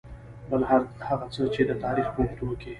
بل 0.51 0.61
هر 0.69 0.81
هغه 1.07 1.25
څه 1.33 1.41
چې 1.53 1.61
د 1.69 1.71
تاريخ 1.83 2.07
په 2.13 2.19
اوږدو 2.21 2.47
کې. 2.61 2.69